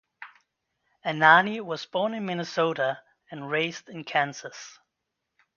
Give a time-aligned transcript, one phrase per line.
[1.05, 4.79] Anani was born in Minnesota and raised in Kansas.